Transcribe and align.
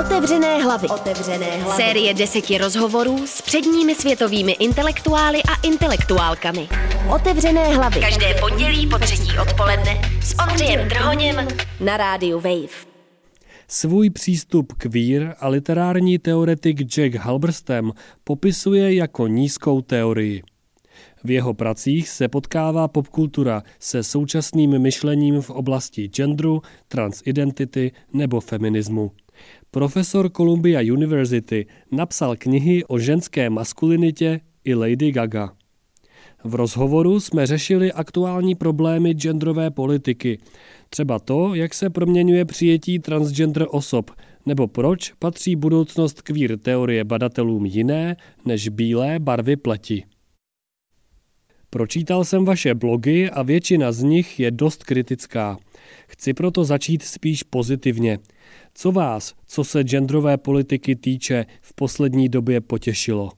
Otevřené 0.00 0.62
hlavy. 0.62 0.88
Otevřené 0.88 1.46
hlavy. 1.46 1.82
Série 1.82 2.14
deseti 2.14 2.58
rozhovorů 2.58 3.26
s 3.26 3.42
předními 3.42 3.94
světovými 3.94 4.52
intelektuály 4.52 5.38
a 5.42 5.66
intelektuálkami. 5.66 6.68
Otevřené 7.14 7.76
hlavy. 7.76 8.00
Každé 8.00 8.34
pondělí 8.40 8.86
po 8.86 8.98
třetí 8.98 9.38
odpoledne 9.42 10.00
s 10.22 10.34
Ondřejem 10.48 10.88
Drhoněm 10.88 11.48
na 11.80 11.96
rádiu 11.96 12.40
Wave. 12.40 12.86
Svůj 13.68 14.10
přístup 14.10 14.72
k 14.72 14.84
vír 14.84 15.34
a 15.40 15.48
literární 15.48 16.18
teoretik 16.18 16.80
Jack 16.80 17.14
Halberstam 17.14 17.92
popisuje 18.24 18.94
jako 18.94 19.26
nízkou 19.26 19.80
teorii. 19.80 20.42
V 21.24 21.30
jeho 21.30 21.54
pracích 21.54 22.08
se 22.08 22.28
potkává 22.28 22.88
popkultura 22.88 23.62
se 23.78 24.02
současným 24.02 24.78
myšlením 24.78 25.40
v 25.40 25.50
oblasti 25.50 26.08
genderu, 26.08 26.62
transidentity 26.88 27.92
nebo 28.12 28.40
feminismu. 28.40 29.10
Profesor 29.70 30.30
Columbia 30.30 30.80
University 30.92 31.66
napsal 31.92 32.36
knihy 32.36 32.84
o 32.84 32.98
ženské 32.98 33.50
maskulinitě 33.50 34.40
i 34.64 34.74
Lady 34.74 35.12
Gaga. 35.12 35.52
V 36.44 36.54
rozhovoru 36.54 37.20
jsme 37.20 37.46
řešili 37.46 37.92
aktuální 37.92 38.54
problémy 38.54 39.14
genderové 39.14 39.70
politiky, 39.70 40.38
třeba 40.90 41.18
to, 41.18 41.54
jak 41.54 41.74
se 41.74 41.90
proměňuje 41.90 42.44
přijetí 42.44 42.98
transgender 42.98 43.66
osob, 43.70 44.10
nebo 44.46 44.68
proč 44.68 45.12
patří 45.18 45.56
budoucnost 45.56 46.22
kvír 46.22 46.58
teorie 46.58 47.04
badatelům 47.04 47.66
jiné 47.66 48.16
než 48.44 48.68
bílé 48.68 49.18
barvy 49.18 49.56
pleti. 49.56 50.04
Pročítal 51.70 52.24
jsem 52.24 52.44
vaše 52.44 52.74
blogy 52.74 53.30
a 53.30 53.42
většina 53.42 53.92
z 53.92 54.02
nich 54.02 54.40
je 54.40 54.50
dost 54.50 54.84
kritická. 54.84 55.58
Chci 56.08 56.34
proto 56.34 56.64
začít 56.64 57.02
spíš 57.02 57.42
pozitivně. 57.42 58.18
Co 58.74 58.92
vás, 58.92 59.34
co 59.46 59.64
se 59.64 59.82
genderové 59.84 60.36
politiky 60.36 60.96
týče, 60.96 61.46
v 61.60 61.74
poslední 61.74 62.28
době 62.28 62.60
potěšilo? 62.60 63.30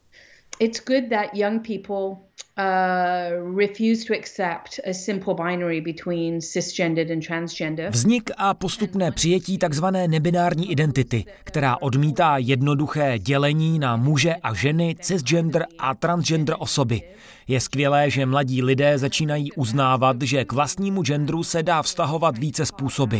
It's 0.60 0.84
good 0.84 1.10
that 1.10 1.34
young 1.34 1.66
people 1.66 2.16
uh, 2.58 3.58
refuse 3.58 4.04
to 4.06 4.14
accept 4.14 4.80
a 4.90 4.92
simple 4.92 5.34
binary 5.34 5.80
between 5.80 6.40
cisgendered 6.40 7.10
and 7.10 7.26
transgender. 7.26 7.90
Vznik 7.90 8.30
a 8.36 8.54
postupné 8.54 9.12
přijetí 9.12 9.58
takzvané 9.58 10.08
nebinární 10.08 10.70
identity, 10.70 11.24
která 11.44 11.76
odmítá 11.82 12.36
jednoduché 12.38 13.18
dělení 13.18 13.78
na 13.78 13.96
muže 13.96 14.34
a 14.34 14.54
ženy, 14.54 14.96
cisgender 15.00 15.66
a 15.78 15.94
transgender 15.94 16.56
osoby. 16.58 17.00
Je 17.48 17.60
skvělé, 17.60 18.10
že 18.10 18.26
mladí 18.26 18.62
lidé 18.62 18.98
začínají 18.98 19.52
uznávat, 19.52 20.22
že 20.22 20.44
k 20.44 20.52
vlastnímu 20.52 21.02
genderu 21.02 21.42
se 21.42 21.62
dá 21.62 21.82
vztahovat 21.82 22.38
více 22.38 22.66
způsoby. 22.66 23.18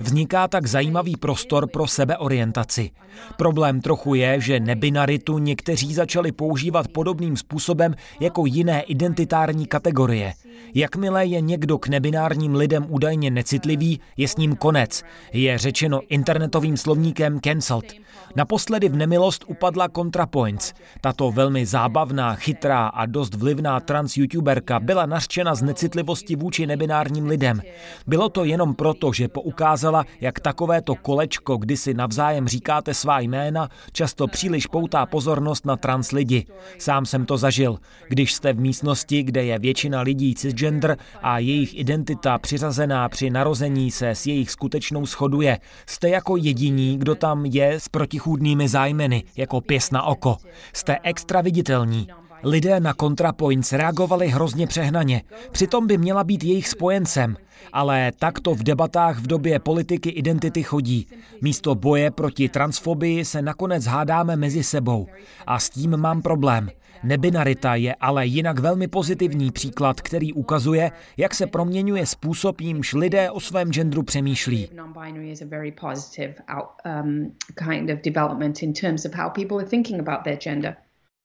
Vzniká 0.00 0.48
tak 0.48 0.66
zajímavý 0.66 1.16
prostor 1.16 1.66
pro 1.66 1.86
sebeorientaci. 1.86 2.90
Problém 3.36 3.80
trochu 3.80 4.14
je, 4.14 4.40
že 4.40 4.60
nebinaritu 4.60 5.38
někteří 5.38 5.94
začali 5.94 6.32
používat 6.32 6.88
podobným 6.88 7.36
způsobem 7.36 7.94
jako 8.20 8.46
jiné 8.46 8.82
identitární 8.82 9.66
kategorie. 9.66 10.32
Jakmile 10.74 11.26
je 11.26 11.40
někdo 11.40 11.78
k 11.78 11.88
nebinárním 11.88 12.54
lidem 12.54 12.86
údajně 12.88 13.30
necitlivý, 13.30 14.00
je 14.16 14.28
s 14.28 14.36
ním 14.36 14.56
konec. 14.56 15.02
Je 15.32 15.58
řečeno 15.58 16.00
internetovým 16.08 16.76
slovníkem 16.76 17.40
cancelled. 17.40 17.94
Naposledy 18.36 18.88
v 18.88 18.96
nemilost 18.96 19.44
upadla 19.46 19.88
ContraPoints. 19.88 20.72
Tato 21.00 21.30
velmi 21.32 21.66
zábavná, 21.66 22.34
chytrá 22.34 22.86
a 22.86 23.06
dost 23.06 23.34
vlivná 23.34 23.69
trans 23.78 24.16
youtuberka 24.16 24.80
byla 24.80 25.06
nařčena 25.06 25.54
z 25.54 25.62
necitlivosti 25.62 26.36
vůči 26.36 26.66
nebinárním 26.66 27.26
lidem. 27.26 27.60
Bylo 28.06 28.28
to 28.28 28.44
jenom 28.44 28.74
proto, 28.74 29.12
že 29.12 29.28
poukázala, 29.28 30.04
jak 30.20 30.40
takovéto 30.40 30.94
kolečko, 30.94 31.56
kdy 31.56 31.76
si 31.76 31.94
navzájem 31.94 32.48
říkáte 32.48 32.94
svá 32.94 33.20
jména, 33.20 33.68
často 33.92 34.26
příliš 34.26 34.66
poutá 34.66 35.06
pozornost 35.06 35.66
na 35.66 35.76
trans 35.76 36.12
lidi. 36.12 36.46
Sám 36.78 37.06
jsem 37.06 37.26
to 37.26 37.36
zažil. 37.36 37.78
Když 38.08 38.34
jste 38.34 38.52
v 38.52 38.60
místnosti, 38.60 39.22
kde 39.22 39.44
je 39.44 39.58
většina 39.58 40.00
lidí 40.00 40.34
cisgender 40.34 40.96
a 41.22 41.38
jejich 41.38 41.78
identita 41.78 42.38
přiřazená 42.38 43.08
při 43.08 43.30
narození 43.30 43.90
se 43.90 44.10
s 44.10 44.26
jejich 44.26 44.50
skutečnou 44.50 45.06
shoduje, 45.06 45.58
jste 45.86 46.08
jako 46.08 46.36
jediní, 46.36 46.98
kdo 46.98 47.14
tam 47.14 47.46
je 47.46 47.80
s 47.80 47.88
protichůdnými 47.88 48.68
zájmeny, 48.68 49.24
jako 49.36 49.60
pěs 49.60 49.90
na 49.90 50.02
oko. 50.02 50.36
Jste 50.72 50.98
extra 51.02 51.40
viditelní. 51.40 52.06
Lidé 52.42 52.80
na 52.80 52.94
ContraPoints 52.94 53.72
reagovali 53.72 54.28
hrozně 54.28 54.66
přehnaně. 54.66 55.22
Přitom 55.50 55.86
by 55.86 55.98
měla 55.98 56.24
být 56.24 56.44
jejich 56.44 56.68
spojencem. 56.68 57.36
Ale 57.72 58.12
takto 58.18 58.54
v 58.54 58.62
debatách 58.62 59.18
v 59.18 59.26
době 59.26 59.58
politiky 59.58 60.10
identity 60.10 60.62
chodí. 60.62 61.06
Místo 61.42 61.74
boje 61.74 62.10
proti 62.10 62.48
transfobii 62.48 63.24
se 63.24 63.42
nakonec 63.42 63.84
hádáme 63.84 64.36
mezi 64.36 64.62
sebou. 64.62 65.06
A 65.46 65.58
s 65.58 65.70
tím 65.70 65.96
mám 65.96 66.22
problém. 66.22 66.70
Nebinarita 67.02 67.74
je 67.74 67.94
ale 67.94 68.26
jinak 68.26 68.58
velmi 68.58 68.88
pozitivní 68.88 69.50
příklad, 69.50 70.00
který 70.00 70.32
ukazuje, 70.32 70.90
jak 71.16 71.34
se 71.34 71.46
proměňuje 71.46 72.06
způsob, 72.06 72.60
jímž 72.60 72.92
lidé 72.92 73.30
o 73.30 73.40
svém 73.40 73.72
genderu 73.72 74.02
přemýšlí. 74.02 74.68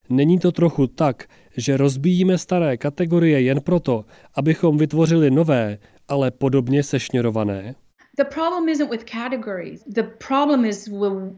Není 0.09 0.39
to 0.39 0.51
trochu 0.51 0.88
tak, 0.88 1.23
že 1.57 1.77
rozbíjíme 1.77 2.38
staré 2.38 2.77
kategorie 2.77 3.41
jen 3.41 3.61
proto, 3.61 4.05
abychom 4.35 4.77
vytvořili 4.77 5.31
nové, 5.31 5.77
ale 6.07 6.31
podobně 6.31 6.83
sešněrované? 6.83 7.75
The 8.17 8.23
problem 8.23 8.69
isn't 8.69 8.89
with 8.89 9.05
categories. 9.05 9.83
The 9.87 10.03
problem 10.03 10.65
is 10.65 10.85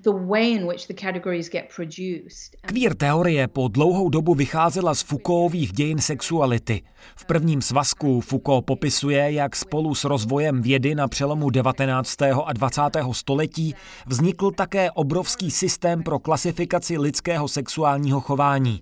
the 0.03 0.11
way 0.11 0.51
in 0.51 0.67
which 0.67 0.87
the 0.87 0.93
categories 0.93 1.49
get 1.49 1.69
produced. 1.75 2.55
Queer 2.67 2.93
teorie 2.93 3.47
po 3.47 3.67
dlouhou 3.67 4.09
dobu 4.09 4.35
vycházela 4.35 4.95
z 4.95 5.01
Foucaultových 5.01 5.71
dějin 5.71 5.99
sexuality. 5.99 6.81
V 7.15 7.25
prvním 7.25 7.61
svazku 7.61 8.21
Foucault 8.21 8.65
popisuje, 8.65 9.31
jak 9.31 9.55
spolu 9.55 9.95
s 9.95 10.03
rozvojem 10.03 10.61
vědy 10.61 10.95
na 10.95 11.07
přelomu 11.07 11.49
19. 11.49 12.21
a 12.45 12.53
20. 12.53 12.81
století 13.11 13.75
vznikl 14.07 14.51
také 14.51 14.91
obrovský 14.91 15.51
systém 15.51 16.03
pro 16.03 16.19
klasifikaci 16.19 16.97
lidského 16.97 17.47
sexuálního 17.47 18.21
chování. 18.21 18.81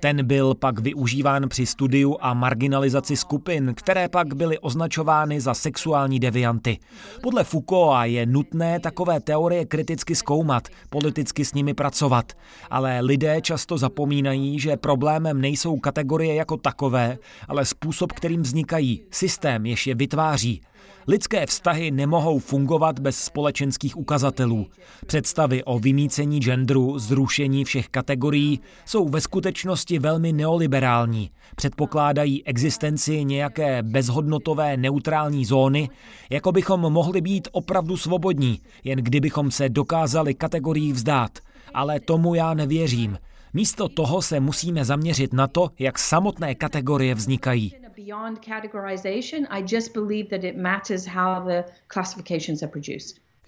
Ten 0.00 0.26
byl 0.26 0.54
pak 0.54 0.78
využíván 0.78 1.48
při 1.48 1.66
studiu 1.66 2.16
a 2.20 2.34
marginalizaci 2.34 3.16
skupin, 3.16 3.72
které 3.76 4.08
pak 4.08 4.34
byly 4.34 4.58
označovány 4.58 5.40
za 5.40 5.54
sexuální 5.54 6.20
devianty. 6.20 6.78
Podle 7.22 7.33
Foucaulta 7.42 8.04
je 8.04 8.26
nutné 8.26 8.80
takové 8.80 9.20
teorie 9.20 9.64
kriticky 9.64 10.14
zkoumat, 10.14 10.68
politicky 10.90 11.44
s 11.44 11.54
nimi 11.54 11.74
pracovat, 11.74 12.32
ale 12.70 13.00
lidé 13.00 13.40
často 13.40 13.78
zapomínají, 13.78 14.60
že 14.60 14.76
problémem 14.76 15.40
nejsou 15.40 15.76
kategorie 15.76 16.34
jako 16.34 16.56
takové, 16.56 17.18
ale 17.48 17.64
způsob, 17.64 18.12
kterým 18.12 18.42
vznikají, 18.42 19.02
systém, 19.10 19.66
jež 19.66 19.86
je 19.86 19.94
vytváří. 19.94 20.60
Lidské 21.08 21.46
vztahy 21.46 21.90
nemohou 21.90 22.38
fungovat 22.38 22.98
bez 22.98 23.18
společenských 23.18 23.96
ukazatelů. 23.96 24.66
Představy 25.06 25.64
o 25.64 25.78
vymícení 25.78 26.40
genderu, 26.40 26.98
zrušení 26.98 27.64
všech 27.64 27.88
kategorií 27.88 28.60
jsou 28.86 29.08
ve 29.08 29.20
skutečnosti 29.20 29.98
velmi 29.98 30.32
neoliberální. 30.32 31.30
Předpokládají 31.56 32.44
existenci 32.44 33.24
nějaké 33.24 33.82
bezhodnotové 33.82 34.76
neutrální 34.76 35.44
zóny, 35.44 35.88
jako 36.30 36.52
bychom 36.52 36.80
mohli 36.80 37.20
být 37.20 37.48
opravdu 37.52 37.96
svobodní, 37.96 38.60
jen 38.84 38.98
kdybychom 38.98 39.50
se 39.50 39.68
dokázali 39.68 40.34
kategorií 40.34 40.92
vzdát. 40.92 41.38
Ale 41.74 42.00
tomu 42.00 42.34
já 42.34 42.54
nevěřím. 42.54 43.18
Místo 43.52 43.88
toho 43.88 44.22
se 44.22 44.40
musíme 44.40 44.84
zaměřit 44.84 45.32
na 45.32 45.46
to, 45.46 45.70
jak 45.78 45.98
samotné 45.98 46.54
kategorie 46.54 47.14
vznikají. 47.14 47.83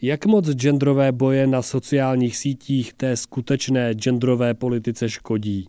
Jak 0.03 0.27
moc 0.27 0.51
genderové 0.51 1.13
boje 1.13 1.47
na 1.47 1.63
sociálních 1.63 2.37
sítích 2.37 2.95
té 2.95 3.17
skutečné 3.17 3.95
genderové 3.95 4.55
politice 4.55 5.09
škodí? 5.09 5.69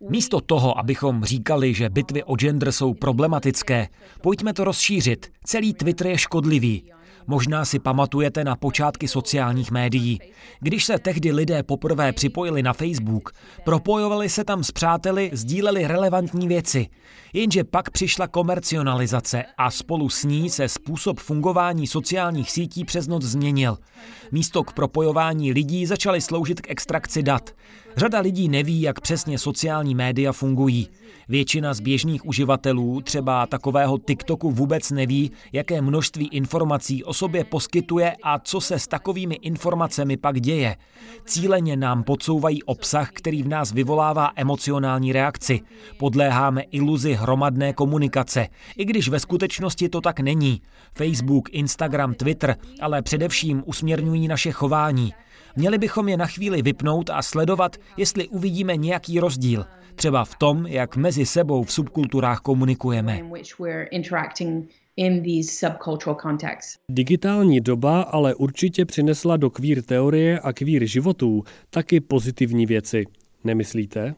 Místo 0.00 0.40
toho, 0.40 0.78
abychom 0.78 1.24
říkali, 1.24 1.74
že 1.74 1.88
bitvy 1.88 2.24
o 2.24 2.36
gender 2.36 2.72
jsou 2.72 2.94
problematické, 2.94 3.88
pojďme 4.22 4.52
to 4.52 4.64
rozšířit. 4.64 5.32
Celý 5.44 5.74
Twitter 5.74 6.06
je 6.06 6.18
škodlivý. 6.18 6.90
Možná 7.30 7.64
si 7.64 7.78
pamatujete 7.78 8.44
na 8.44 8.56
počátky 8.56 9.08
sociálních 9.08 9.70
médií. 9.70 10.18
Když 10.60 10.84
se 10.84 10.98
tehdy 10.98 11.32
lidé 11.32 11.62
poprvé 11.62 12.12
připojili 12.12 12.62
na 12.62 12.72
Facebook, 12.72 13.32
propojovali 13.64 14.28
se 14.28 14.44
tam 14.44 14.64
s 14.64 14.70
přáteli, 14.70 15.30
sdíleli 15.32 15.86
relevantní 15.86 16.48
věci. 16.48 16.86
Jenže 17.32 17.64
pak 17.64 17.90
přišla 17.90 18.26
komercionalizace 18.26 19.44
a 19.58 19.70
spolu 19.70 20.08
s 20.08 20.24
ní 20.24 20.50
se 20.50 20.68
způsob 20.68 21.20
fungování 21.20 21.86
sociálních 21.86 22.50
sítí 22.50 22.84
přes 22.84 23.08
noc 23.08 23.22
změnil. 23.22 23.78
Místo 24.32 24.64
k 24.64 24.72
propojování 24.72 25.52
lidí 25.52 25.86
začaly 25.86 26.20
sloužit 26.20 26.60
k 26.60 26.70
extrakci 26.70 27.22
dat. 27.22 27.50
Řada 27.96 28.20
lidí 28.20 28.48
neví, 28.48 28.80
jak 28.80 29.00
přesně 29.00 29.38
sociální 29.38 29.94
média 29.94 30.32
fungují. 30.32 30.88
Většina 31.28 31.74
z 31.74 31.80
běžných 31.80 32.26
uživatelů, 32.26 33.00
třeba 33.00 33.46
takového 33.46 33.98
TikToku, 33.98 34.50
vůbec 34.50 34.90
neví, 34.90 35.30
jaké 35.52 35.80
množství 35.80 36.28
informací 36.28 37.04
o 37.04 37.14
sobě 37.18 37.44
poskytuje 37.44 38.12
a 38.22 38.38
co 38.38 38.60
se 38.60 38.78
s 38.78 38.86
takovými 38.86 39.34
informacemi 39.34 40.16
pak 40.16 40.40
děje. 40.40 40.76
Cíleně 41.24 41.76
nám 41.76 42.04
podsouvají 42.04 42.62
obsah, 42.62 43.10
který 43.12 43.42
v 43.42 43.48
nás 43.48 43.72
vyvolává 43.72 44.30
emocionální 44.36 45.12
reakci. 45.12 45.60
Podléháme 45.98 46.62
iluzi 46.62 47.12
hromadné 47.12 47.72
komunikace, 47.72 48.48
i 48.76 48.84
když 48.84 49.08
ve 49.08 49.20
skutečnosti 49.20 49.88
to 49.88 50.00
tak 50.00 50.20
není. 50.20 50.62
Facebook, 50.94 51.48
Instagram, 51.50 52.14
Twitter, 52.14 52.56
ale 52.80 53.02
především 53.02 53.62
usměrňují 53.66 54.28
naše 54.28 54.52
chování. 54.52 55.12
Měli 55.56 55.78
bychom 55.78 56.08
je 56.08 56.16
na 56.16 56.26
chvíli 56.26 56.62
vypnout 56.62 57.10
a 57.10 57.22
sledovat, 57.22 57.76
jestli 57.96 58.28
uvidíme 58.28 58.76
nějaký 58.76 59.20
rozdíl, 59.20 59.64
třeba 59.94 60.24
v 60.24 60.34
tom, 60.34 60.66
jak 60.66 60.96
mezi 60.96 61.26
sebou 61.26 61.64
v 61.64 61.72
subkulturách 61.72 62.40
komunikujeme. 62.40 63.20
Digitální 66.90 67.60
doba 67.60 68.02
ale 68.02 68.34
určitě 68.34 68.84
přinesla 68.84 69.36
do 69.36 69.50
queer 69.50 69.82
teorie 69.82 70.40
a 70.40 70.52
queer 70.52 70.86
životů 70.86 71.44
taky 71.70 72.00
pozitivní 72.00 72.66
věci. 72.66 73.04
Nemyslíte? 73.44 74.14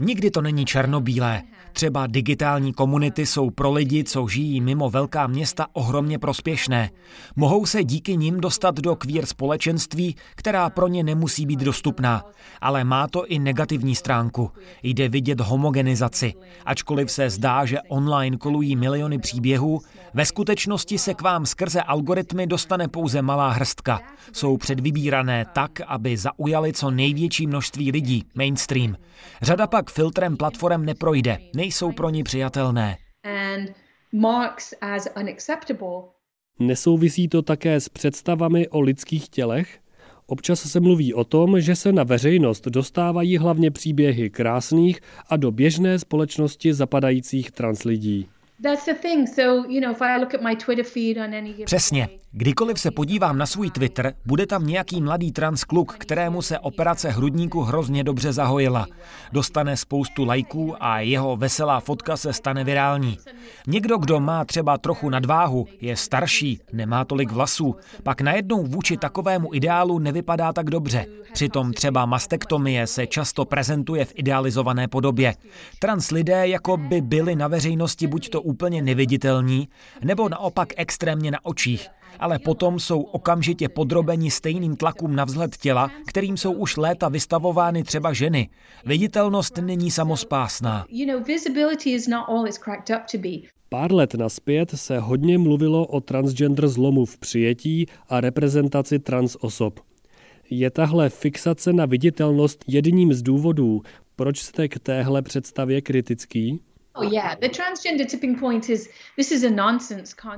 Nikdy 0.00 0.30
to 0.30 0.42
není 0.42 0.64
černobílé. 0.64 1.42
Třeba 1.72 2.06
digitální 2.06 2.72
komunity 2.72 3.26
jsou 3.26 3.50
pro 3.50 3.72
lidi, 3.72 4.04
co 4.04 4.28
žijí 4.28 4.60
mimo 4.60 4.90
velká 4.90 5.26
města, 5.26 5.66
ohromně 5.72 6.18
prospěšné. 6.18 6.90
Mohou 7.36 7.66
se 7.66 7.84
díky 7.84 8.16
nim 8.16 8.40
dostat 8.40 8.74
do 8.76 8.96
queer 8.96 9.26
společenství, 9.26 10.16
která 10.34 10.70
pro 10.70 10.88
ně 10.88 11.02
nemusí 11.02 11.46
být 11.46 11.60
dostupná. 11.60 12.24
Ale 12.60 12.84
má 12.84 13.08
to 13.08 13.26
i 13.26 13.38
negativní 13.38 13.94
stránku. 13.94 14.50
Jde 14.82 15.08
vidět 15.08 15.40
homogenizaci. 15.40 16.34
Ačkoliv 16.64 17.10
se 17.10 17.30
zdá, 17.30 17.64
že 17.64 17.78
online 17.88 18.36
kolují 18.36 18.76
miliony 18.76 19.18
příběhů, 19.18 19.80
ve 20.14 20.24
skutečnosti 20.24 20.98
se 20.98 21.14
k 21.14 21.22
vám 21.22 21.46
skrze 21.46 21.82
algoritmy 21.82 22.46
dostane 22.46 22.88
pouze 22.88 23.22
malá 23.22 23.50
hrstka. 23.50 24.00
Jsou 24.32 24.56
předvybírané 24.56 25.46
tak, 25.52 25.70
aby 25.86 26.09
zaujali 26.16 26.72
co 26.72 26.90
největší 26.90 27.46
množství 27.46 27.92
lidí, 27.92 28.24
mainstream. 28.34 28.96
Řada 29.42 29.66
pak 29.66 29.90
filtrem 29.90 30.36
platform 30.36 30.84
neprojde, 30.84 31.38
nejsou 31.56 31.92
pro 31.92 32.10
ní 32.10 32.22
přijatelné. 32.22 32.96
Nesouvisí 36.58 37.28
to 37.28 37.42
také 37.42 37.80
s 37.80 37.88
představami 37.88 38.68
o 38.68 38.80
lidských 38.80 39.28
tělech? 39.28 39.78
Občas 40.26 40.60
se 40.60 40.80
mluví 40.80 41.14
o 41.14 41.24
tom, 41.24 41.60
že 41.60 41.76
se 41.76 41.92
na 41.92 42.04
veřejnost 42.04 42.66
dostávají 42.66 43.38
hlavně 43.38 43.70
příběhy 43.70 44.30
krásných 44.30 45.00
a 45.28 45.36
do 45.36 45.50
běžné 45.50 45.98
společnosti 45.98 46.74
zapadajících 46.74 47.50
translidí. 47.50 48.28
Přesně. 51.64 52.08
Kdykoliv 52.32 52.80
se 52.80 52.90
podívám 52.90 53.38
na 53.38 53.46
svůj 53.46 53.70
Twitter, 53.70 54.14
bude 54.26 54.46
tam 54.46 54.66
nějaký 54.66 55.00
mladý 55.00 55.32
trans 55.32 55.64
kluk, 55.64 55.94
kterému 55.98 56.42
se 56.42 56.58
operace 56.58 57.10
hrudníku 57.10 57.60
hrozně 57.60 58.04
dobře 58.04 58.32
zahojila. 58.32 58.86
Dostane 59.32 59.76
spoustu 59.76 60.24
lajků 60.24 60.74
a 60.80 61.00
jeho 61.00 61.36
veselá 61.36 61.80
fotka 61.80 62.16
se 62.16 62.32
stane 62.32 62.64
virální. 62.64 63.18
Někdo, 63.66 63.98
kdo 63.98 64.20
má 64.20 64.44
třeba 64.44 64.78
trochu 64.78 65.10
nadváhu, 65.10 65.66
je 65.80 65.96
starší, 65.96 66.60
nemá 66.72 67.04
tolik 67.04 67.32
vlasů, 67.32 67.76
pak 68.02 68.20
najednou 68.20 68.62
vůči 68.62 68.96
takovému 68.96 69.54
ideálu 69.54 69.98
nevypadá 69.98 70.52
tak 70.52 70.70
dobře. 70.70 71.06
Přitom 71.32 71.72
třeba 71.72 72.06
mastektomie 72.06 72.86
se 72.86 73.06
často 73.06 73.44
prezentuje 73.44 74.04
v 74.04 74.12
idealizované 74.14 74.88
podobě. 74.88 75.34
Trans 75.78 76.10
lidé 76.10 76.48
jako 76.48 76.76
by 76.76 77.00
byli 77.00 77.36
na 77.36 77.48
veřejnosti 77.48 78.06
buď 78.06 78.28
to 78.28 78.42
úplně 78.50 78.82
neviditelní, 78.82 79.68
nebo 80.04 80.28
naopak 80.28 80.68
extrémně 80.76 81.30
na 81.30 81.44
očích 81.44 81.90
ale 82.18 82.38
potom 82.38 82.80
jsou 82.80 83.00
okamžitě 83.00 83.68
podrobeni 83.68 84.30
stejným 84.30 84.76
tlakům 84.76 85.16
na 85.16 85.24
vzhled 85.24 85.56
těla, 85.56 85.90
kterým 86.06 86.36
jsou 86.36 86.52
už 86.52 86.76
léta 86.76 87.08
vystavovány 87.08 87.82
třeba 87.82 88.12
ženy. 88.12 88.48
Viditelnost 88.84 89.58
není 89.58 89.90
samospásná. 89.90 90.86
Pár 93.68 93.92
let 93.92 94.14
naspět 94.14 94.70
se 94.74 94.98
hodně 94.98 95.38
mluvilo 95.38 95.86
o 95.86 96.00
transgender 96.00 96.68
zlomu 96.68 97.04
v 97.04 97.18
přijetí 97.18 97.86
a 98.08 98.20
reprezentaci 98.20 98.98
trans 98.98 99.36
osob. 99.40 99.80
Je 100.50 100.70
tahle 100.70 101.08
fixace 101.08 101.72
na 101.72 101.86
viditelnost 101.86 102.64
jedním 102.66 103.12
z 103.12 103.22
důvodů, 103.22 103.82
proč 104.16 104.42
jste 104.42 104.68
k 104.68 104.78
téhle 104.78 105.22
představě 105.22 105.80
kritický? 105.80 106.60
Oh, 106.94 107.04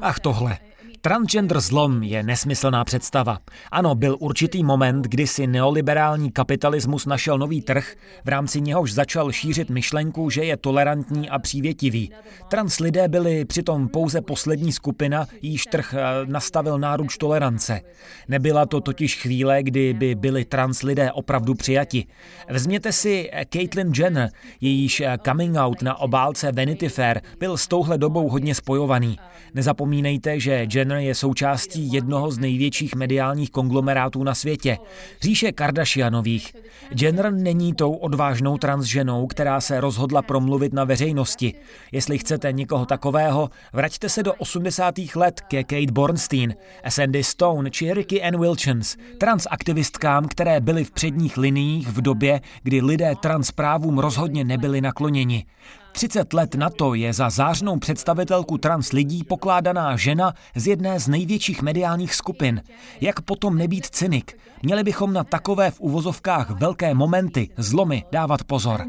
Ach 0.01 0.21
tohle. 0.21 0.59
Transgender 1.01 1.61
zlom 1.61 2.03
je 2.03 2.23
nesmyslná 2.23 2.85
představa. 2.85 3.39
Ano, 3.73 3.95
byl 3.95 4.17
určitý 4.21 4.65
moment, 4.65 5.05
kdy 5.05 5.27
si 5.27 5.47
neoliberální 5.47 6.33
kapitalismus 6.33 7.07
našel 7.07 7.39
nový 7.39 7.63
trh, 7.63 7.95
v 8.25 8.29
rámci 8.29 8.61
něhož 8.61 8.93
začal 8.93 9.33
šířit 9.33 9.71
myšlenku, 9.71 10.31
že 10.31 10.45
je 10.45 10.57
tolerantní 10.57 11.31
a 11.31 11.39
přívětivý. 11.39 12.13
Trans 12.49 12.79
lidé 12.79 13.09
byli 13.09 13.45
přitom 13.45 13.89
pouze 13.89 14.21
poslední 14.21 14.73
skupina, 14.73 15.27
jíž 15.43 15.65
trh 15.67 15.95
eh, 15.95 16.03
nastavil 16.27 16.79
náruč 16.79 17.17
tolerance. 17.17 17.81
Nebyla 18.29 18.67
to 18.67 18.81
totiž 18.81 19.17
chvíle, 19.17 19.63
kdy 19.63 19.95
by 19.95 20.15
byli 20.15 20.45
trans 20.45 20.83
lidé 20.83 21.13
opravdu 21.13 21.55
přijati. 21.55 22.07
Vezměte 22.51 22.93
si 22.93 23.31
eh, 23.33 23.45
Caitlyn 23.53 23.93
Jenner, 23.97 24.29
jejíž 24.61 25.01
eh, 25.01 25.19
coming 25.25 25.57
out 25.57 25.83
na 25.83 25.99
obálce 25.99 26.42
Vanity 26.51 26.89
Fair 26.89 27.21
byl 27.39 27.57
s 27.57 27.69
touhle 27.69 27.99
dobou 27.99 28.29
hodně 28.29 28.55
spojovaný. 28.55 29.19
Nezapomínejte, 29.55 30.41
že 30.41 30.67
Jenner 30.75 30.99
je 30.99 31.15
součástí 31.15 31.93
jednoho 31.93 32.31
z 32.31 32.39
největších 32.39 32.95
mediálních 32.95 33.51
konglomerátů 33.51 34.25
na 34.25 34.35
světě, 34.35 34.79
říše 35.23 35.53
Kardashianových. 35.53 36.55
Jenner 37.01 37.33
není 37.33 37.75
tou 37.75 37.93
odvážnou 37.93 38.59
transženou, 38.59 39.27
která 39.27 39.61
se 39.61 39.81
rozhodla 39.81 40.23
promluvit 40.23 40.73
na 40.73 40.85
veřejnosti. 40.85 41.55
Jestli 41.93 42.19
chcete 42.19 42.53
někoho 42.53 42.87
takového, 42.87 43.51
vraťte 43.73 44.09
se 44.09 44.23
do 44.23 44.35
80. 44.35 44.95
let 45.15 45.41
ke 45.41 45.65
Kate 45.65 45.93
Bornstein, 45.93 46.55
Sandy 46.89 47.25
Stone 47.25 47.71
či 47.71 47.95
Ricky 47.95 48.23
Ann 48.23 48.41
Wilchens, 48.41 48.97
transaktivistkám, 49.19 50.29
které 50.29 50.61
byly 50.61 50.85
v 50.85 50.91
předních 50.91 51.37
liniích 51.37 51.89
v 51.89 52.01
době, 52.01 52.41
kdy 52.63 52.81
lidé 52.81 53.15
transprávům 53.23 53.99
rozhodně 53.99 54.45
nebyli 54.45 54.81
nakloněni. 54.81 55.45
30 55.93 56.33
let 56.33 56.55
na 56.55 56.71
to 56.71 56.95
je 56.95 57.13
za 57.13 57.31
zářnou 57.31 57.79
představitelku 57.79 58.59
trans 58.59 58.93
lidí 58.93 59.25
pokládaná 59.25 59.97
žena 59.97 60.35
z 60.57 60.67
jedné 60.67 61.01
z 61.01 61.09
největších 61.09 61.63
mediálních 61.63 62.15
skupin. 62.15 62.63
Jak 63.01 63.21
potom 63.21 63.59
nebýt 63.59 63.87
cynik? 63.87 64.39
Měli 64.63 64.85
bychom 64.85 65.13
na 65.13 65.25
takové 65.25 65.71
v 65.71 65.81
uvozovkách 65.81 66.51
velké 66.51 66.95
momenty, 66.95 67.49
zlomy 67.57 68.05
dávat 68.13 68.45
pozor. 68.45 68.81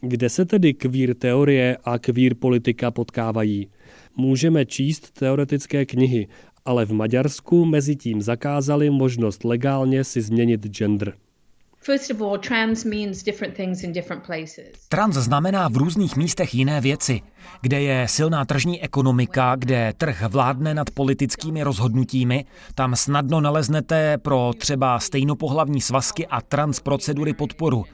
Kde 0.00 0.28
se 0.28 0.44
tedy 0.44 0.74
queer 0.74 1.14
teorie 1.14 1.76
a 1.84 1.98
queer 1.98 2.34
politika 2.34 2.90
potkávají? 2.90 3.70
Můžeme 4.16 4.66
číst 4.66 5.10
teoretické 5.10 5.86
knihy, 5.86 6.28
ale 6.64 6.84
v 6.84 6.92
Maďarsku 6.92 7.64
mezi 7.64 7.96
tím 7.96 8.22
zakázali 8.22 8.90
možnost 8.90 9.44
legálně 9.44 10.04
si 10.04 10.22
změnit 10.22 10.66
gender. 10.66 11.14
Trans 14.88 15.14
znamená 15.14 15.68
v 15.68 15.76
různých 15.76 16.16
místech 16.16 16.54
jiné 16.54 16.80
věci. 16.80 17.20
Kde 17.60 17.80
je 17.80 18.08
silná 18.08 18.44
tržní 18.44 18.82
ekonomika, 18.82 19.56
kde 19.56 19.92
trh 19.96 20.22
vládne 20.28 20.74
nad 20.74 20.90
politickými 20.90 21.62
rozhodnutími, 21.62 22.44
tam 22.74 22.96
snadno 22.96 23.40
naleznete 23.40 24.18
pro 24.18 24.50
třeba 24.58 24.98
stejnopohlavní 24.98 25.80
svazky 25.80 26.26
a 26.26 26.40
trans 26.40 26.80
procedury 26.80 27.32
podporu. 27.32 27.84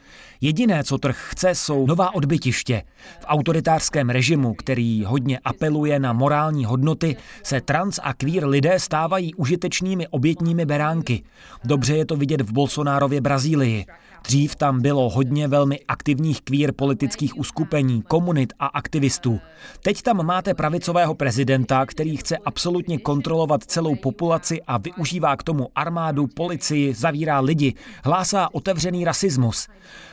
Jediné, 0.41 0.83
co 0.83 0.97
trh 0.97 1.17
chce, 1.29 1.55
jsou 1.55 1.85
nová 1.85 2.15
odbytiště. 2.15 2.83
V 3.19 3.25
autoritářském 3.25 4.09
režimu, 4.09 4.53
který 4.53 5.03
hodně 5.05 5.39
apeluje 5.39 5.99
na 5.99 6.13
morální 6.13 6.65
hodnoty, 6.65 7.15
se 7.43 7.61
trans 7.61 7.99
a 8.03 8.13
queer 8.13 8.47
lidé 8.47 8.79
stávají 8.79 9.35
užitečnými 9.35 10.07
obětními 10.07 10.65
beránky. 10.65 11.23
Dobře 11.63 11.95
je 11.95 12.05
to 12.05 12.15
vidět 12.15 12.41
v 12.41 12.51
Bolsonárově 12.51 13.21
Brazílii. 13.21 13.85
Dřív 14.23 14.55
tam 14.55 14.81
bylo 14.81 15.09
hodně 15.09 15.47
velmi 15.47 15.79
aktivních 15.87 16.41
queer 16.41 16.71
politických 16.71 17.37
uskupení, 17.37 18.01
komunit 18.01 18.53
a 18.59 18.65
aktivistů. 18.65 19.39
Teď 19.83 20.01
tam 20.01 20.25
máte 20.25 20.53
pravicového 20.53 21.15
prezidenta, 21.15 21.85
který 21.85 22.17
chce 22.17 22.37
absolutně 22.37 22.97
kontrolovat 22.97 23.63
celou 23.63 23.95
populaci 23.95 24.61
a 24.67 24.77
využívá 24.77 25.35
k 25.35 25.43
tomu 25.43 25.67
armádu, 25.75 26.27
policii, 26.27 26.93
zavírá 26.93 27.39
lidi, 27.39 27.73
hlásá 28.03 28.49
otevřený 28.53 29.05
rasismus. 29.05 29.67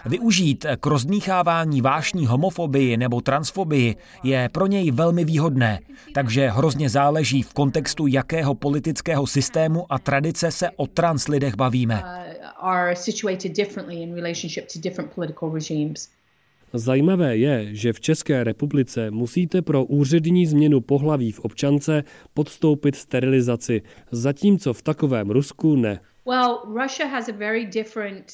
Využít 0.07 0.67
k 0.81 0.87
rozdmíchávání 0.87 1.81
vášní 1.83 2.27
homofobii 2.27 2.97
nebo 2.97 3.21
transfobii 3.21 3.97
je 4.23 4.49
pro 4.53 4.67
něj 4.67 4.91
velmi 4.91 5.25
výhodné, 5.25 5.81
takže 6.15 6.51
hrozně 6.51 6.89
záleží 6.89 7.43
v 7.43 7.55
kontextu 7.55 8.07
jakého 8.07 8.55
politického 8.55 9.27
systému 9.27 9.93
a 9.93 9.99
tradice 9.99 10.51
se 10.51 10.71
o 10.77 10.87
trans 10.87 11.29
lidech 11.29 11.57
bavíme. 11.57 12.03
Uh, 12.63 12.95
Zajímavé 16.73 17.37
je, 17.37 17.75
že 17.75 17.93
v 17.93 18.01
České 18.01 18.45
republice 18.45 19.11
musíte 19.11 19.63
pro 19.63 19.85
úřední 19.85 20.47
změnu 20.47 20.81
pohlaví 20.81 21.33
v 21.33 21.41
občance 21.41 22.05
podstoupit 22.35 22.97
sterilizaci, 22.97 23.83
zatímco 24.11 24.73
v 24.73 24.83
takovém 24.83 25.31
Rusku 25.31 25.77
ne. 25.77 26.01
Well, 26.27 26.59
Russia 26.83 27.09
has 27.09 27.29
a 27.29 27.33
very 27.33 27.67
different 27.67 28.33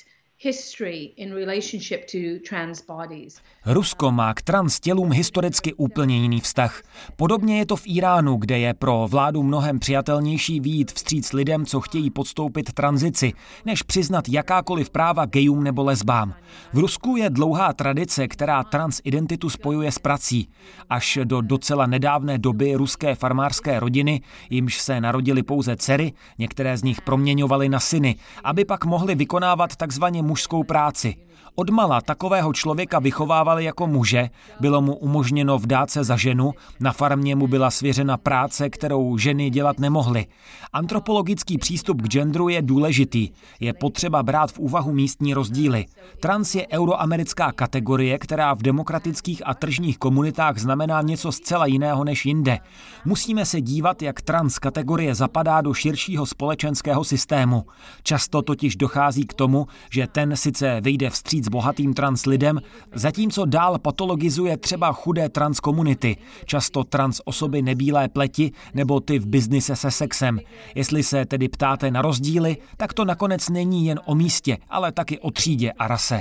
Rusko 3.67 4.13
má 4.13 4.35
k 4.35 4.43
trans 4.43 4.81
tělům 4.81 5.13
historicky 5.13 5.75
úplně 5.75 6.17
jiný 6.17 6.41
vztah. 6.41 6.83
Podobně 7.17 7.59
je 7.59 7.67
to 7.67 7.77
v 7.77 7.83
Iránu, 7.87 8.37
kde 8.37 8.59
je 8.59 8.75
pro 8.75 9.07
vládu 9.11 9.43
mnohem 9.43 9.79
přijatelnější 9.79 10.61
výjít 10.61 10.93
vstříc 10.93 11.33
lidem, 11.33 11.67
co 11.67 11.81
chtějí 11.81 12.11
podstoupit 12.11 12.73
tranzici, 12.73 13.33
než 13.65 13.83
přiznat 13.83 14.29
jakákoliv 14.29 14.91
práva 14.91 15.27
gejům 15.27 15.65
nebo 15.65 15.85
lesbám. 15.85 16.35
V 16.73 16.79
Rusku 16.79 17.17
je 17.17 17.31
dlouhá 17.31 17.73
tradice, 17.73 18.29
která 18.29 18.65
transidentitu 18.65 19.51
spojuje 19.51 19.93
s 19.93 19.99
prací. 19.99 20.49
Až 20.91 21.19
do 21.25 21.41
docela 21.41 21.87
nedávné 21.87 22.39
doby 22.39 22.75
ruské 22.75 23.15
farmářské 23.15 23.81
rodiny, 23.81 24.21
jimž 24.51 24.81
se 24.81 25.01
narodili 25.01 25.43
pouze 25.43 25.77
dcery, 25.77 26.13
některé 26.39 26.77
z 26.77 26.83
nich 26.83 27.01
proměňovaly 27.01 27.69
na 27.69 27.81
syny, 27.81 28.17
aby 28.45 28.65
pak 28.65 28.85
mohli 28.85 29.15
vykonávat 29.15 29.77
takzvaně 29.77 30.23
mužskou 30.33 30.65
práci. 30.65 31.17
Odmala 31.55 32.01
takového 32.01 32.53
člověka 32.53 32.99
vychovávali 32.99 33.65
jako 33.65 33.87
muže, 33.87 34.31
bylo 34.61 34.83
mu 34.83 34.97
umožněno 34.97 35.59
vdát 35.59 35.91
se 35.91 36.05
za 36.05 36.17
ženu, 36.17 36.53
na 36.81 36.93
farmě 36.93 37.37
mu 37.37 37.47
byla 37.47 37.71
svěřena 37.71 38.17
práce, 38.17 38.71
kterou 38.71 39.19
ženy 39.19 39.51
dělat 39.51 39.79
nemohly. 39.79 40.27
Antropologický 40.73 41.59
přístup 41.59 42.03
k 42.03 42.09
genderu 42.09 42.49
je 42.49 42.63
důležitý, 42.63 43.31
je 43.61 43.73
potřeba 43.73 44.23
brát 44.23 44.53
v 44.53 44.59
úvahu 44.59 44.93
místní 44.93 45.35
rozdíly. 45.35 45.87
Trans 46.21 46.55
je 46.55 46.67
euroamerická 46.73 47.53
kategorie, 47.53 48.19
která 48.19 48.55
v 48.55 48.63
demokratických 48.63 49.43
a 49.45 49.55
tržních 49.55 49.99
komunitách 49.99 50.59
znamená 50.59 51.03
něco 51.03 51.33
zcela 51.33 51.67
jiného 51.67 52.05
než 52.05 52.27
jinde. 52.27 52.59
Musíme 53.05 53.47
se 53.47 53.61
dívat, 53.61 54.03
jak 54.03 54.21
trans 54.21 54.59
kategorie 54.59 55.15
zapadá 55.15 55.61
do 55.61 55.75
širšího 55.75 56.27
společenského 56.27 57.05
systému. 57.05 57.65
Často 58.03 58.43
totiž 58.43 58.77
dochází 58.77 59.25
k 59.25 59.35
tomu, 59.35 59.67
že 59.91 60.07
ten 60.07 60.37
sice 60.37 60.81
vyjde 60.81 61.11
vstříc 61.11 61.42
bohatým 61.49 61.95
trans 61.95 62.27
lidem, 62.27 62.61
zatímco 62.95 63.45
dál 63.45 63.79
patologizuje 63.79 64.57
třeba 64.57 64.93
chudé 64.93 65.29
trans 65.29 65.61
komunity, 65.61 66.17
často 66.45 66.85
trans 66.85 67.21
osoby 67.25 67.63
nebílé 67.63 68.09
pleti 68.09 68.51
nebo 68.75 69.01
ty 69.01 69.19
v 69.19 69.27
biznise 69.27 69.77
se 69.77 69.91
sexem. 69.91 70.39
Jestli 70.75 71.03
se 71.03 71.25
tedy 71.25 71.49
ptáte 71.49 71.91
na 71.91 72.03
rozdíly, 72.03 72.57
tak 72.77 72.93
to 72.93 73.05
nakonec 73.05 73.49
není 73.49 73.87
jen 73.87 74.01
o 74.05 74.15
místě, 74.15 74.57
ale 74.69 74.93
taky 74.93 75.19
o 75.19 75.31
třídě 75.31 75.73
a 75.73 75.89
rase. 75.89 76.21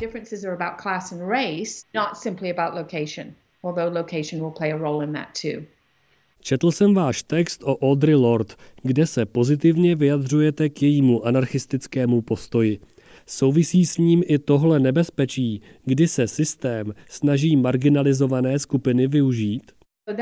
Četl 6.43 6.71
jsem 6.71 6.93
váš 6.93 7.23
text 7.23 7.63
o 7.63 7.77
Audrey 7.77 8.15
Lord, 8.15 8.57
kde 8.83 9.07
se 9.07 9.25
pozitivně 9.25 9.95
vyjadřujete 9.95 10.69
k 10.69 10.81
jejímu 10.81 11.25
anarchistickému 11.25 12.21
postoji. 12.21 12.79
Souvisí 13.31 13.85
s 13.85 13.97
ním 13.97 14.23
i 14.25 14.39
tohle 14.39 14.79
nebezpečí, 14.79 15.61
kdy 15.85 16.07
se 16.07 16.27
systém 16.27 16.93
snaží 17.09 17.55
marginalizované 17.55 18.59
skupiny 18.59 19.07
využít? 19.07 19.71
Uh, 20.09 20.15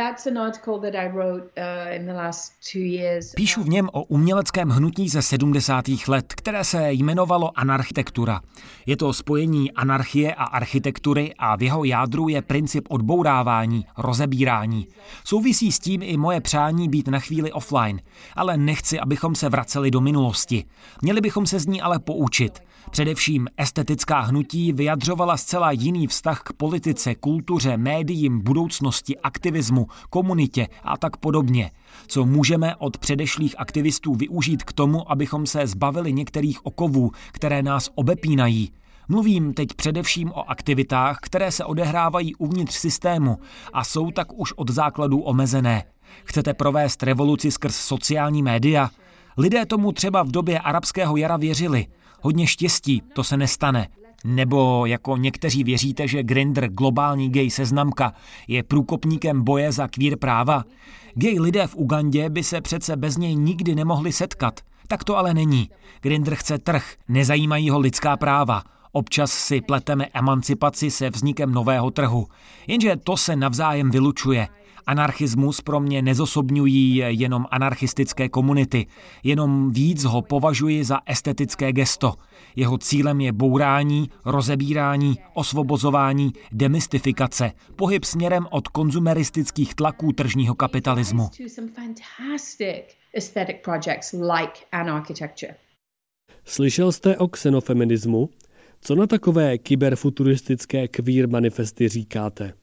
Píšu 3.35 3.63
v 3.63 3.69
něm 3.69 3.89
o 3.93 4.03
uměleckém 4.03 4.69
hnutí 4.69 5.09
ze 5.09 5.21
70. 5.21 5.85
let, 6.07 6.33
které 6.33 6.63
se 6.63 6.91
jmenovalo 6.91 7.59
anarchitektura. 7.59 8.41
Je 8.85 8.97
to 8.97 9.13
spojení 9.13 9.71
anarchie 9.71 10.35
a 10.35 10.43
architektury 10.43 11.33
a 11.37 11.55
v 11.55 11.63
jeho 11.63 11.83
jádru 11.83 12.29
je 12.29 12.41
princip 12.41 12.85
odbourávání, 12.89 13.85
rozebírání. 13.97 14.87
Souvisí 15.23 15.71
s 15.71 15.79
tím 15.79 16.01
i 16.03 16.17
moje 16.17 16.41
přání 16.41 16.89
být 16.89 17.07
na 17.07 17.19
chvíli 17.19 17.51
offline, 17.51 18.01
ale 18.35 18.57
nechci, 18.57 18.99
abychom 18.99 19.35
se 19.35 19.49
vraceli 19.49 19.91
do 19.91 20.01
minulosti. 20.01 20.63
Měli 21.01 21.21
bychom 21.21 21.45
se 21.45 21.59
z 21.59 21.67
ní 21.67 21.81
ale 21.81 21.99
poučit. 21.99 22.68
Především 22.89 23.47
estetická 23.57 24.19
hnutí 24.19 24.73
vyjadřovala 24.73 25.37
zcela 25.37 25.71
jiný 25.71 26.07
vztah 26.07 26.41
k 26.43 26.53
politice, 26.53 27.15
kultuře, 27.15 27.77
médiím, 27.77 28.43
budoucnosti, 28.43 29.17
aktivismu, 29.17 29.87
komunitě 30.09 30.67
a 30.83 30.97
tak 30.97 31.17
podobně. 31.17 31.71
Co 32.07 32.25
můžeme 32.25 32.75
od 32.75 32.97
předešlých 32.97 33.55
aktivistů 33.57 34.15
využít 34.15 34.63
k 34.63 34.73
tomu, 34.73 35.11
abychom 35.11 35.45
se 35.45 35.67
zbavili 35.67 36.13
některých 36.13 36.65
okovů, 36.65 37.11
které 37.31 37.63
nás 37.63 37.89
obepínají. 37.95 38.71
Mluvím 39.07 39.53
teď 39.53 39.73
především 39.73 40.31
o 40.31 40.49
aktivitách, 40.49 41.17
které 41.21 41.51
se 41.51 41.65
odehrávají 41.65 42.35
uvnitř 42.35 42.75
systému 42.75 43.37
a 43.73 43.83
jsou 43.83 44.11
tak 44.11 44.39
už 44.39 44.53
od 44.55 44.69
základů 44.69 45.19
omezené. 45.19 45.83
Chcete 46.23 46.53
provést 46.53 47.03
revoluci 47.03 47.51
skrz 47.51 47.75
sociální 47.75 48.43
média? 48.43 48.89
Lidé 49.37 49.65
tomu 49.65 49.91
třeba 49.91 50.23
v 50.23 50.31
době 50.31 50.59
arabského 50.59 51.17
jara 51.17 51.37
věřili. 51.37 51.87
Hodně 52.21 52.47
štěstí, 52.47 53.01
to 53.13 53.23
se 53.23 53.37
nestane. 53.37 53.87
Nebo 54.23 54.85
jako 54.85 55.17
někteří 55.17 55.63
věříte, 55.63 56.07
že 56.07 56.23
Grindr, 56.23 56.67
globální 56.67 57.29
gay 57.29 57.49
seznamka, 57.49 58.13
je 58.47 58.63
průkopníkem 58.63 59.43
boje 59.43 59.71
za 59.71 59.87
kvír 59.87 60.17
práva? 60.17 60.63
Gay 61.13 61.39
lidé 61.39 61.67
v 61.67 61.75
Ugandě 61.75 62.29
by 62.29 62.43
se 62.43 62.61
přece 62.61 62.95
bez 62.95 63.17
něj 63.17 63.35
nikdy 63.35 63.75
nemohli 63.75 64.11
setkat. 64.11 64.59
Tak 64.87 65.03
to 65.03 65.17
ale 65.17 65.33
není. 65.33 65.69
Grindr 66.01 66.35
chce 66.35 66.57
trh, 66.57 66.93
nezajímají 67.07 67.69
ho 67.69 67.79
lidská 67.79 68.17
práva. 68.17 68.63
Občas 68.91 69.31
si 69.31 69.61
pleteme 69.61 70.07
emancipaci 70.13 70.91
se 70.91 71.09
vznikem 71.09 71.51
nového 71.51 71.91
trhu. 71.91 72.27
Jenže 72.67 72.95
to 72.95 73.17
se 73.17 73.35
navzájem 73.35 73.91
vylučuje. 73.91 74.47
Anarchismus 74.89 75.61
pro 75.61 75.79
mě 75.79 76.01
nezosobňují 76.01 76.95
jenom 76.95 77.45
anarchistické 77.51 78.29
komunity, 78.29 78.85
jenom 79.23 79.71
víc 79.71 80.03
ho 80.03 80.21
považuji 80.21 80.83
za 80.83 80.99
estetické 81.05 81.73
gesto. 81.73 82.13
Jeho 82.55 82.77
cílem 82.77 83.21
je 83.21 83.31
bourání, 83.31 84.09
rozebírání, 84.25 85.15
osvobozování, 85.33 86.33
demystifikace, 86.51 87.51
pohyb 87.75 88.03
směrem 88.03 88.47
od 88.51 88.67
konzumeristických 88.67 89.75
tlaků 89.75 90.11
tržního 90.11 90.55
kapitalismu. 90.55 91.29
Slyšel 96.45 96.91
jste 96.91 97.17
o 97.17 97.27
xenofeminismu? 97.27 98.29
Co 98.81 98.95
na 98.95 99.07
takové 99.07 99.57
kyberfuturistické 99.57 100.87
queer 100.87 101.29
manifesty 101.29 101.87
říkáte? 101.87 102.53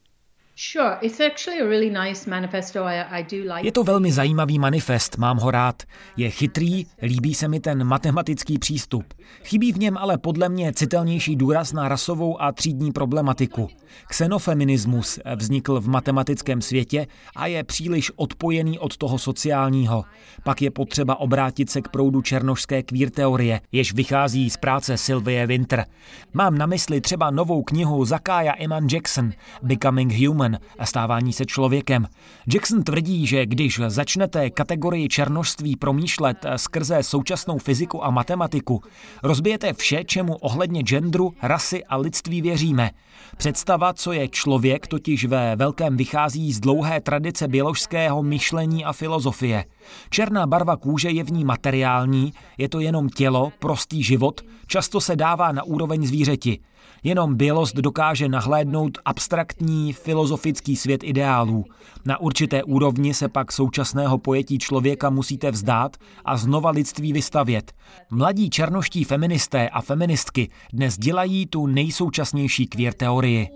Je 3.65 3.71
to 3.71 3.83
velmi 3.83 4.11
zajímavý 4.11 4.59
manifest, 4.59 5.17
mám 5.17 5.37
ho 5.37 5.51
rád. 5.51 5.83
Je 6.17 6.29
chytrý, 6.29 6.85
líbí 7.01 7.33
se 7.33 7.47
mi 7.47 7.59
ten 7.59 7.83
matematický 7.83 8.59
přístup. 8.59 9.13
Chybí 9.43 9.73
v 9.73 9.79
něm 9.79 9.97
ale 9.97 10.17
podle 10.17 10.49
mě 10.49 10.73
citelnější 10.73 11.35
důraz 11.35 11.73
na 11.73 11.89
rasovou 11.89 12.41
a 12.41 12.51
třídní 12.51 12.91
problematiku. 12.91 13.69
Xenofeminismus 14.09 15.19
vznikl 15.35 15.81
v 15.81 15.87
matematickém 15.87 16.61
světě 16.61 17.07
a 17.35 17.47
je 17.47 17.63
příliš 17.63 18.11
odpojený 18.15 18.79
od 18.79 18.97
toho 18.97 19.19
sociálního. 19.19 20.03
Pak 20.43 20.61
je 20.61 20.71
potřeba 20.71 21.19
obrátit 21.19 21.69
se 21.69 21.81
k 21.81 21.87
proudu 21.87 22.21
černožské 22.21 22.83
queer 22.83 23.09
teorie, 23.09 23.61
jež 23.71 23.93
vychází 23.93 24.49
z 24.49 24.57
práce 24.57 24.97
Sylvie 24.97 25.47
Winter. 25.47 25.85
Mám 26.33 26.57
na 26.57 26.65
mysli 26.65 27.01
třeba 27.01 27.31
novou 27.31 27.63
knihu 27.63 28.05
Zakája 28.05 28.53
Eman 28.59 28.87
Jackson, 28.91 29.31
Becoming 29.61 30.13
Human, 30.13 30.46
a 30.79 30.85
stávání 30.85 31.33
se 31.33 31.45
člověkem. 31.45 32.07
Jackson 32.53 32.83
tvrdí, 32.83 33.27
že 33.27 33.45
když 33.45 33.81
začnete 33.87 34.49
kategorii 34.49 35.07
černožství 35.07 35.75
promýšlet 35.75 36.45
skrze 36.55 37.03
současnou 37.03 37.57
fyziku 37.57 38.05
a 38.05 38.09
matematiku, 38.09 38.81
rozbijete 39.23 39.73
vše, 39.73 40.03
čemu 40.03 40.35
ohledně 40.35 40.81
genderu, 40.83 41.33
rasy 41.41 41.85
a 41.85 41.97
lidství 41.97 42.41
věříme. 42.41 42.91
Představa, 43.37 43.93
co 43.93 44.11
je 44.11 44.27
člověk, 44.27 44.87
totiž 44.87 45.25
ve 45.25 45.55
velkém 45.55 45.97
vychází 45.97 46.53
z 46.53 46.59
dlouhé 46.59 47.01
tradice 47.01 47.47
běložského 47.47 48.23
myšlení 48.23 48.85
a 48.85 48.93
filozofie. 48.93 49.65
Černá 50.09 50.47
barva 50.47 50.77
kůže 50.77 51.09
je 51.09 51.23
v 51.23 51.31
ní 51.31 51.45
materiální, 51.45 52.33
je 52.57 52.69
to 52.69 52.79
jenom 52.79 53.09
tělo, 53.09 53.51
prostý 53.59 54.03
život, 54.03 54.41
často 54.67 55.01
se 55.01 55.15
dává 55.15 55.51
na 55.51 55.63
úroveň 55.63 56.07
zvířeti. 56.07 56.59
Jenom 57.03 57.35
bělost 57.35 57.75
dokáže 57.75 58.29
nahlédnout 58.29 58.97
abstraktní 59.05 59.93
filozofický 59.93 60.75
svět 60.75 61.03
ideálů. 61.03 61.65
Na 62.05 62.19
určité 62.19 62.63
úrovni 62.63 63.13
se 63.13 63.29
pak 63.29 63.51
současného 63.51 64.17
pojetí 64.17 64.59
člověka 64.59 65.09
musíte 65.09 65.51
vzdát 65.51 65.97
a 66.25 66.37
znova 66.37 66.69
lidství 66.69 67.13
vystavět. 67.13 67.71
Mladí 68.11 68.49
černoští 68.49 69.03
feministé 69.03 69.69
a 69.69 69.81
feministky 69.81 70.49
dnes 70.73 70.97
dělají 70.97 71.45
tu 71.45 71.67
nejsoučasnější 71.67 72.67
queer 72.67 72.93
teorii. 72.93 73.47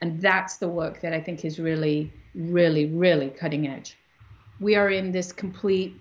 And 0.00 0.20
that's 0.20 0.58
the 0.58 0.68
work 0.68 1.00
that 1.00 1.12
I 1.12 1.20
think 1.20 1.44
is 1.44 1.58
really, 1.58 2.12
really, 2.34 2.86
really 2.86 3.30
cutting 3.30 3.66
edge. 3.66 3.96
We 4.60 4.76
are 4.76 4.90
in 4.90 5.12
this 5.12 5.32
complete 5.32 5.92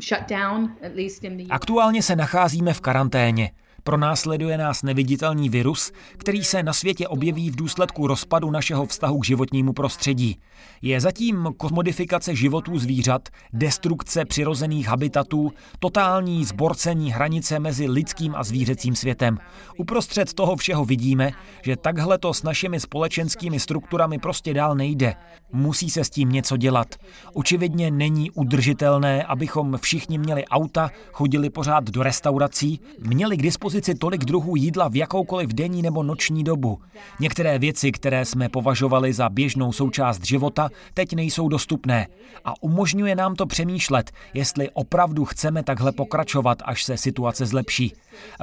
shutdown, 0.00 0.76
at 0.82 0.96
least 0.96 1.24
in 1.24 1.36
the 1.36 1.44
Aktuálně 1.50 2.02
se 2.02 2.16
nacházíme 2.16 2.72
v 2.72 2.80
karanténě. 2.80 3.50
Pronásleduje 3.86 4.58
nás 4.58 4.82
neviditelný 4.82 5.48
virus, 5.48 5.92
který 6.16 6.44
se 6.44 6.62
na 6.62 6.72
světě 6.72 7.08
objeví 7.08 7.50
v 7.50 7.56
důsledku 7.56 8.06
rozpadu 8.06 8.50
našeho 8.50 8.86
vztahu 8.86 9.18
k 9.18 9.24
životnímu 9.24 9.72
prostředí. 9.72 10.38
Je 10.82 11.00
zatím 11.00 11.48
komodifikace 11.56 12.34
životů 12.34 12.78
zvířat, 12.78 13.28
destrukce 13.52 14.24
přirozených 14.24 14.86
habitatů, 14.86 15.52
totální 15.78 16.44
zborcení 16.44 17.12
hranice 17.12 17.58
mezi 17.58 17.86
lidským 17.88 18.34
a 18.36 18.44
zvířecím 18.44 18.96
světem. 18.96 19.38
Uprostřed 19.78 20.34
toho 20.34 20.56
všeho 20.56 20.84
vidíme, 20.84 21.30
že 21.62 21.76
takhle 21.76 22.18
to 22.18 22.34
s 22.34 22.42
našimi 22.42 22.80
společenskými 22.80 23.60
strukturami 23.60 24.18
prostě 24.18 24.54
dál 24.54 24.74
nejde. 24.74 25.14
Musí 25.52 25.90
se 25.90 26.04
s 26.04 26.10
tím 26.10 26.32
něco 26.32 26.56
dělat. 26.56 26.94
Očividně 27.34 27.90
není 27.90 28.30
udržitelné, 28.30 29.24
abychom 29.24 29.78
všichni 29.82 30.18
měli 30.18 30.44
auta, 30.44 30.90
chodili 31.12 31.50
pořád 31.50 31.84
do 31.84 32.02
restaurací, 32.02 32.80
měli 32.98 33.36
k 33.36 33.42
dispozici 33.42 33.73
tolik 33.94 34.24
druhů 34.24 34.56
jídla 34.56 34.88
v 34.88 34.96
jakoukoliv 34.96 35.54
denní 35.54 35.82
nebo 35.82 36.02
noční 36.02 36.44
dobu. 36.44 36.80
Některé 37.20 37.58
věci, 37.58 37.92
které 37.92 38.24
jsme 38.24 38.48
považovali 38.48 39.12
za 39.12 39.28
běžnou 39.28 39.72
součást 39.72 40.26
života, 40.26 40.68
teď 40.94 41.12
nejsou 41.12 41.48
dostupné. 41.48 42.06
A 42.44 42.62
umožňuje 42.62 43.16
nám 43.16 43.34
to 43.34 43.46
přemýšlet, 43.46 44.10
jestli 44.34 44.70
opravdu 44.70 45.24
chceme 45.24 45.62
takhle 45.62 45.92
pokračovat, 45.92 46.62
až 46.64 46.84
se 46.84 46.96
situace 46.96 47.46
zlepší. 47.46 47.92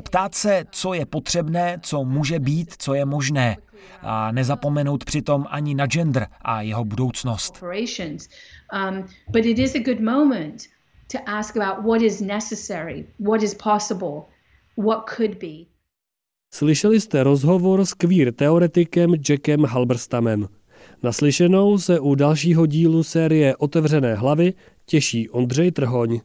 Ptát 0.04 0.36
se, 0.36 0.66
co 0.72 0.94
je 0.94 1.06
potřebné, 1.06 1.80
co 1.82 2.04
může 2.04 2.40
být, 2.40 2.74
co 2.78 2.94
je 2.94 3.06
možné. 3.06 3.58
A 4.02 4.32
nezapomenout 4.32 5.06
přitom 5.06 5.46
ani 5.50 5.76
na 5.76 5.86
gender 5.86 6.28
a 6.42 6.62
jeho 6.62 6.86
budoucnost. 6.86 7.64
Um, 8.74 9.06
to 11.12 11.18
ask 11.28 11.56
about 11.56 11.84
what 11.84 12.02
is 12.02 12.22
necessary, 12.22 13.06
what 13.20 13.44
is 13.44 13.54
possible, 13.54 14.28
what 14.78 15.10
could 15.18 15.38
be. 15.38 15.72
Slyšeli 16.54 17.02
jste 17.02 17.24
rozhovor 17.24 17.86
s 17.86 17.94
queer 17.94 18.34
teoretikem 18.34 19.14
Jackem 19.30 19.66
Halberstamem. 19.66 20.48
Naslyšenou 21.04 21.78
se 21.78 22.00
u 22.00 22.16
dalšího 22.16 22.66
dílu 22.66 23.04
série 23.04 23.56
Otevřené 23.56 24.16
hlavy 24.16 24.54
těší 24.86 25.30
Ondřej 25.30 25.72
Trhoň. 25.72 26.20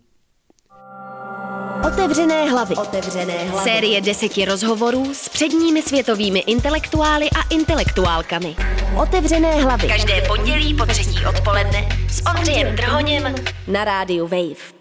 Otevřené 1.87 2.51
hlavy. 2.51 2.77
Otevřené 2.77 3.45
hlavy. 3.45 3.71
Série 3.71 4.01
deseti 4.01 4.45
rozhovorů 4.45 5.15
s 5.15 5.29
předními 5.29 5.83
světovými 5.83 6.39
intelektuály 6.39 7.27
a 7.31 7.55
intelektuálkami. 7.55 8.57
Otevřené 9.03 9.63
hlavy. 9.63 9.89
Každé 9.89 10.23
pondělí 10.29 10.75
po 10.75 10.87
třetí 10.87 11.19
odpoledne 11.29 11.89
s 12.09 12.23
Ondřejem 12.27 12.77
Trhoněm 12.77 13.35
na 13.69 13.85
rádiu 13.85 14.27
Wave. 14.27 14.76